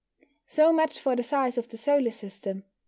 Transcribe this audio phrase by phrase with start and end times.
[0.47, 2.63] So much for the size of the solar system.